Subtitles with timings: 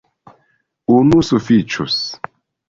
[0.93, 1.99] Unu sufiĉus.